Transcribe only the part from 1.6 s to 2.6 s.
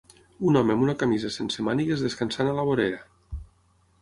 mànigues descansant a